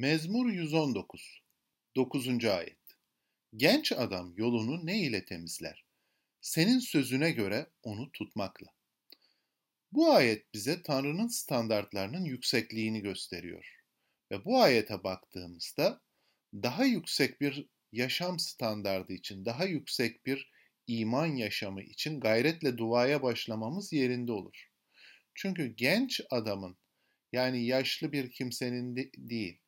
Mezmur 0.00 0.52
119 0.52 1.42
9. 1.96 2.44
ayet 2.44 2.78
Genç 3.56 3.92
adam 3.92 4.34
yolunu 4.36 4.86
ne 4.86 5.00
ile 5.00 5.24
temizler? 5.24 5.84
Senin 6.40 6.78
sözüne 6.78 7.30
göre 7.30 7.66
onu 7.82 8.12
tutmakla. 8.12 8.66
Bu 9.92 10.12
ayet 10.12 10.54
bize 10.54 10.82
Tanrı'nın 10.82 11.28
standartlarının 11.28 12.24
yüksekliğini 12.24 13.00
gösteriyor. 13.00 13.76
Ve 14.30 14.44
bu 14.44 14.60
ayete 14.60 15.04
baktığımızda 15.04 16.00
daha 16.54 16.84
yüksek 16.84 17.40
bir 17.40 17.66
yaşam 17.92 18.38
standardı 18.38 19.12
için, 19.12 19.44
daha 19.44 19.64
yüksek 19.64 20.26
bir 20.26 20.50
iman 20.86 21.26
yaşamı 21.26 21.82
için 21.82 22.20
gayretle 22.20 22.78
duaya 22.78 23.22
başlamamız 23.22 23.92
yerinde 23.92 24.32
olur. 24.32 24.68
Çünkü 25.34 25.66
genç 25.76 26.20
adamın 26.30 26.78
yani 27.32 27.66
yaşlı 27.66 28.12
bir 28.12 28.30
kimsenin 28.30 28.96
de 28.96 29.10
değil, 29.16 29.59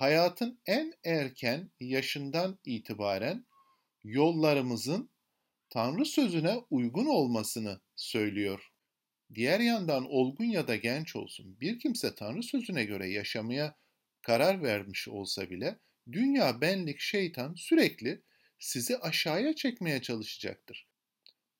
hayatın 0.00 0.60
en 0.66 0.92
erken 1.04 1.70
yaşından 1.80 2.58
itibaren 2.64 3.46
yollarımızın 4.04 5.10
Tanrı 5.70 6.04
sözüne 6.04 6.56
uygun 6.70 7.06
olmasını 7.06 7.80
söylüyor. 7.96 8.72
Diğer 9.34 9.60
yandan 9.60 10.10
olgun 10.10 10.44
ya 10.44 10.68
da 10.68 10.76
genç 10.76 11.16
olsun 11.16 11.60
bir 11.60 11.78
kimse 11.78 12.14
Tanrı 12.14 12.42
sözüne 12.42 12.84
göre 12.84 13.10
yaşamaya 13.10 13.76
karar 14.22 14.62
vermiş 14.62 15.08
olsa 15.08 15.50
bile 15.50 15.78
dünya, 16.12 16.60
benlik, 16.60 17.00
şeytan 17.00 17.54
sürekli 17.54 18.22
sizi 18.58 18.98
aşağıya 18.98 19.54
çekmeye 19.54 20.02
çalışacaktır. 20.02 20.88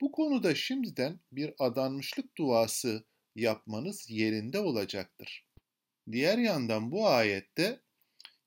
Bu 0.01 0.13
konuda 0.13 0.55
şimdiden 0.55 1.21
bir 1.33 1.55
adanmışlık 1.59 2.37
duası 2.39 3.05
yapmanız 3.35 4.11
yerinde 4.11 4.59
olacaktır. 4.59 5.47
Diğer 6.13 6.39
yandan 6.39 6.93
bu 6.93 7.09
ayette 7.09 7.81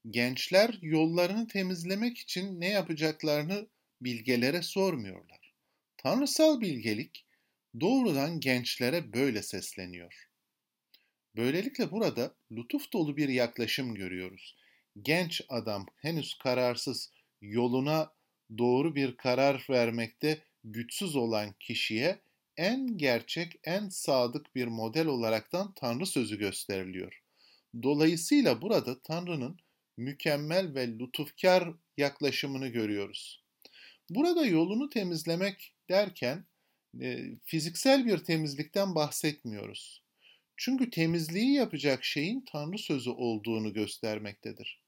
gençler 0.10 0.80
yollarını 0.82 1.48
temizlemek 1.48 2.18
için 2.18 2.62
ne 2.62 2.70
yapacaklarını 2.70 3.68
bilgelere 4.02 4.62
sormuyorlar. 4.62 5.54
Tanrısal 5.98 6.62
bilgelik 6.62 7.26
doğrudan 7.80 8.40
gençlere 8.40 9.14
böyle 9.14 9.44
sesleniyor. 9.44 10.30
Böylelikle 11.36 11.92
burada 11.92 12.36
lütuf 12.52 12.94
dolu 12.94 13.18
bir 13.18 13.30
yaklaşım 13.30 13.96
görüyoruz. 13.96 14.58
Genç 15.02 15.42
adam 15.50 15.86
henüz 15.96 16.34
kararsız 16.34 17.12
yoluna 17.42 18.14
doğru 18.58 18.96
bir 18.96 19.18
karar 19.18 19.66
vermekte 19.70 20.44
güçsüz 20.64 21.16
olan 21.16 21.56
kişiye 21.60 22.20
en 22.58 22.98
gerçek, 22.98 23.54
en 23.64 23.90
sadık 23.90 24.56
bir 24.56 24.68
model 24.68 25.08
olaraktan 25.08 25.74
Tanrı 25.74 26.06
sözü 26.06 26.38
gösteriliyor. 26.40 27.22
Dolayısıyla 27.84 28.62
burada 28.62 29.02
Tanrı'nın 29.02 29.60
mükemmel 29.98 30.76
ve 30.76 30.88
lütufkar 30.88 31.74
yaklaşımını 31.98 32.68
görüyoruz. 32.68 33.44
Burada 34.10 34.46
yolunu 34.46 34.90
temizlemek 34.90 35.74
derken 35.90 36.46
e, 37.02 37.24
fiziksel 37.44 38.06
bir 38.06 38.18
temizlikten 38.18 38.96
bahsetmiyoruz. 38.96 40.04
Çünkü 40.58 40.90
temizliği 40.90 41.54
yapacak 41.54 42.04
şeyin 42.04 42.46
Tanrı 42.52 42.78
sözü 42.78 43.10
olduğunu 43.10 43.74
göstermektedir. 43.74 44.82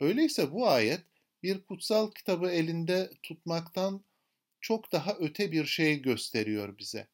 Öyleyse 0.00 0.52
bu 0.52 0.68
ayet 0.68 1.00
bir 1.42 1.60
kutsal 1.60 2.10
kitabı 2.10 2.50
elinde 2.50 3.10
tutmaktan 3.22 4.04
çok 4.60 4.92
daha 4.92 5.16
öte 5.18 5.52
bir 5.52 5.66
şey 5.66 6.02
gösteriyor 6.02 6.78
bize. 6.78 7.08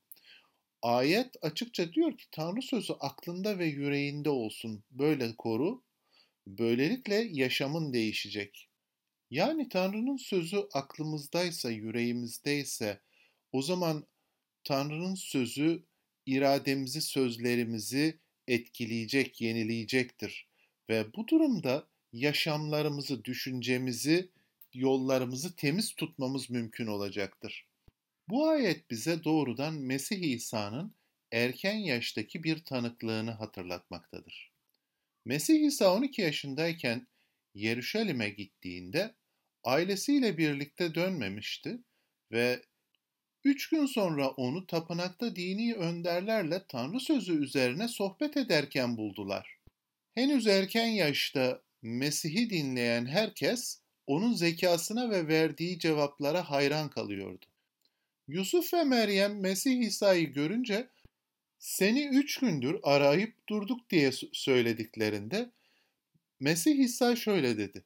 Ayet 0.83 1.37
açıkça 1.43 1.93
diyor 1.93 2.19
ki 2.19 2.25
Tanrı 2.31 2.63
sözü 2.63 2.93
aklında 2.93 3.59
ve 3.59 3.67
yüreğinde 3.67 4.31
olsun. 4.31 4.85
Böyle 4.91 5.37
koru. 5.37 5.83
Böylelikle 6.47 7.29
yaşamın 7.33 7.93
değişecek. 7.93 8.69
Yani 9.31 9.69
Tanrı'nın 9.69 10.17
sözü 10.17 10.57
aklımızdaysa, 10.73 11.71
yüreğimizdeyse 11.71 13.01
o 13.53 13.63
zaman 13.63 14.07
Tanrı'nın 14.65 15.15
sözü 15.15 15.85
irademizi, 16.27 17.01
sözlerimizi 17.01 18.21
etkileyecek, 18.49 19.41
yenileyecektir. 19.41 20.49
Ve 20.91 21.15
bu 21.17 21.29
durumda 21.29 21.89
yaşamlarımızı, 22.13 23.25
düşüncemizi, 23.25 24.31
yollarımızı 24.75 25.57
temiz 25.57 25.95
tutmamız 25.95 26.51
mümkün 26.51 26.87
olacaktır. 26.87 27.67
Bu 28.29 28.49
ayet 28.49 28.91
bize 28.91 29.25
doğrudan 29.25 29.75
Mesih 29.75 30.35
İsa'nın 30.35 30.95
erken 31.33 31.77
yaştaki 31.77 32.45
bir 32.45 32.65
tanıklığını 32.65 33.31
hatırlatmaktadır. 33.31 34.56
Mesih 35.27 35.61
İsa 35.61 35.95
12 35.95 36.23
yaşındayken 36.23 37.07
Yeruşalim'e 37.55 38.29
gittiğinde 38.29 39.15
ailesiyle 39.65 40.39
birlikte 40.39 40.95
dönmemişti 40.95 41.79
ve 42.33 42.63
üç 43.45 43.69
gün 43.69 43.87
sonra 43.87 44.29
onu 44.29 44.67
tapınakta 44.67 45.37
dini 45.37 45.75
önderlerle 45.75 46.67
Tanrı 46.69 47.01
sözü 47.01 47.43
üzerine 47.43 47.89
sohbet 47.89 48.37
ederken 48.37 48.97
buldular. 48.97 49.59
Henüz 50.15 50.47
erken 50.47 50.87
yaşta 50.87 51.63
Mesih'i 51.83 52.51
dinleyen 52.51 53.07
herkes 53.07 53.81
onun 54.07 54.35
zekasına 54.35 55.11
ve 55.11 55.29
verdiği 55.29 55.79
cevaplara 55.79 56.51
hayran 56.51 56.91
kalıyordu. 56.91 57.47
Yusuf 58.29 58.75
ve 58.75 58.85
Meryem 58.85 59.41
Mesih 59.41 59.81
İsa'yı 59.81 60.33
görünce 60.33 60.89
seni 61.59 62.07
üç 62.07 62.39
gündür 62.39 62.81
arayıp 62.83 63.49
durduk 63.49 63.91
diye 63.91 64.13
söylediklerinde 64.33 65.51
Mesih 66.41 66.79
İsa 66.79 67.17
şöyle 67.17 67.59
dedi. 67.59 67.85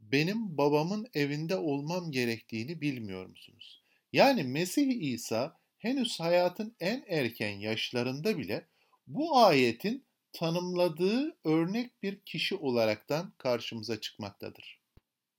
Benim 0.00 0.58
babamın 0.58 1.06
evinde 1.14 1.56
olmam 1.56 2.10
gerektiğini 2.12 2.80
bilmiyor 2.80 3.26
musunuz? 3.26 3.82
Yani 4.12 4.44
Mesih 4.44 5.12
İsa 5.12 5.60
henüz 5.78 6.20
hayatın 6.20 6.76
en 6.80 7.04
erken 7.08 7.58
yaşlarında 7.58 8.38
bile 8.38 8.66
bu 9.06 9.38
ayetin 9.38 10.04
tanımladığı 10.32 11.36
örnek 11.44 12.02
bir 12.02 12.20
kişi 12.20 12.54
olaraktan 12.54 13.32
karşımıza 13.38 14.00
çıkmaktadır. 14.00 14.80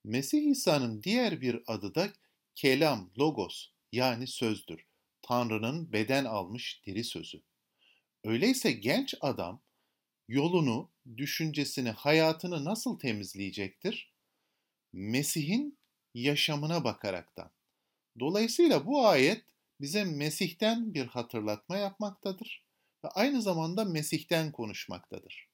Mesih 0.04 0.52
İsa'nın 0.52 1.04
diğer 1.04 1.42
bir 1.42 1.64
adı 1.68 1.96
da 1.96 2.10
kelam, 2.56 3.12
logos 3.20 3.68
yani 3.92 4.28
sözdür. 4.28 4.86
Tanrı'nın 5.22 5.94
beden 5.94 6.26
almış 6.26 6.82
diri 6.86 7.04
sözü. 7.04 7.42
Öyleyse 8.24 8.72
genç 8.72 9.16
adam 9.22 9.62
yolunu, 10.28 10.90
düşüncesini, 11.18 11.90
hayatını 11.90 12.66
nasıl 12.66 13.00
temizleyecektir? 13.00 14.14
Mesih'in 14.94 15.78
yaşamına 16.14 16.84
bakaraktan. 16.84 17.52
Dolayısıyla 18.20 18.86
bu 18.86 19.08
ayet 19.08 19.44
bize 19.82 20.04
Mesih'ten 20.04 20.94
bir 20.94 21.06
hatırlatma 21.06 21.78
yapmaktadır 21.78 22.64
ve 23.04 23.08
aynı 23.08 23.42
zamanda 23.42 23.86
Mesih'ten 23.86 24.52
konuşmaktadır. 24.52 25.50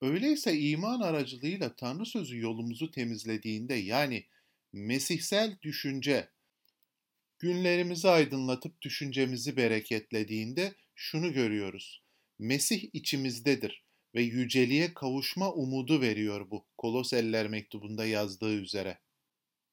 Öyleyse 0.00 0.58
iman 0.58 1.00
aracılığıyla 1.00 1.76
Tanrı 1.76 2.06
sözü 2.06 2.38
yolumuzu 2.38 2.90
temizlediğinde 2.90 3.74
yani 3.74 4.24
mesihsel 4.72 5.58
düşünce 5.62 6.28
günlerimizi 7.42 8.08
aydınlatıp 8.08 8.82
düşüncemizi 8.82 9.56
bereketlediğinde 9.56 10.74
şunu 10.94 11.32
görüyoruz. 11.32 12.02
Mesih 12.38 12.90
içimizdedir 12.92 13.84
ve 14.14 14.22
yüceliğe 14.22 14.94
kavuşma 14.94 15.52
umudu 15.52 16.00
veriyor 16.00 16.50
bu 16.50 16.66
Koloseller 16.78 17.48
mektubunda 17.48 18.06
yazdığı 18.06 18.54
üzere. 18.54 18.98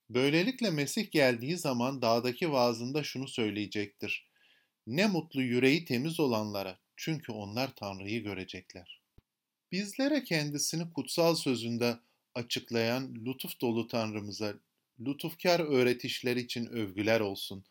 Böylelikle 0.10 0.70
Mesih 0.70 1.12
geldiği 1.12 1.58
zaman 1.58 2.02
dağdaki 2.02 2.52
vaazında 2.52 3.04
şunu 3.04 3.28
söyleyecektir. 3.28 4.28
Ne 4.88 5.08
mutlu 5.08 5.42
yüreği 5.42 5.86
temiz 5.86 6.20
olanlara 6.20 6.80
çünkü 6.96 7.32
onlar 7.32 7.76
Tanrı'yı 7.76 8.24
görecekler. 8.24 9.02
Bizlere 9.72 10.24
kendisini 10.24 10.94
kutsal 10.94 11.36
sözünde 11.36 12.00
açıklayan 12.36 13.16
lütuf 13.16 13.62
dolu 13.62 13.88
Tanrımıza 13.88 14.54
lütufkar 15.00 15.60
öğretişler 15.60 16.36
için 16.36 16.66
övgüler 16.66 17.20
olsun. 17.20 17.64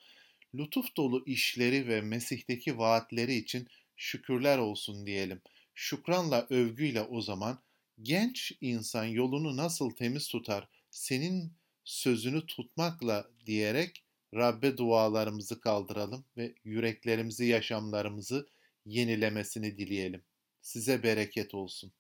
Lütuf 0.55 0.97
dolu 0.97 1.25
işleri 1.27 1.89
ve 1.89 2.01
Mesih'teki 2.01 2.79
vaatleri 2.79 3.35
için 3.35 3.69
şükürler 3.97 4.59
olsun 4.59 5.07
diyelim. 5.07 5.41
Şükranla, 5.75 6.47
övgüyle 6.51 7.03
o 7.03 7.21
zaman 7.21 7.63
genç 8.03 8.53
insan 8.61 9.05
yolunu 9.05 9.57
nasıl 9.57 9.91
temiz 9.91 10.29
tutar, 10.29 10.69
senin 10.91 11.53
sözünü 11.85 12.47
tutmakla 12.47 13.31
diyerek 13.47 14.05
Rabbe 14.35 14.77
dualarımızı 14.77 15.61
kaldıralım 15.61 16.25
ve 16.37 16.55
yüreklerimizi, 16.65 17.45
yaşamlarımızı 17.45 18.49
yenilemesini 18.87 19.79
dileyelim. 19.79 20.23
Size 20.63 21.03
bereket 21.03 21.55
olsun. 21.55 21.93